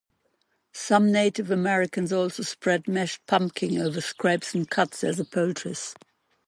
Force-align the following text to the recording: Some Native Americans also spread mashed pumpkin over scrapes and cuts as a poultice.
Some 0.73 1.11
Native 1.11 1.51
Americans 1.51 2.11
also 2.11 2.41
spread 2.41 2.87
mashed 2.87 3.23
pumpkin 3.27 3.77
over 3.79 4.01
scrapes 4.01 4.55
and 4.55 4.67
cuts 4.67 5.03
as 5.03 5.19
a 5.19 5.25
poultice. 5.25 5.93